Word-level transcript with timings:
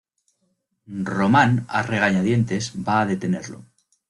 Román, 1.15 1.53
a 1.67 1.79
regañadientes, 1.93 2.71
va 2.87 2.99
a 3.01 3.05
detenerlo. 3.11 3.59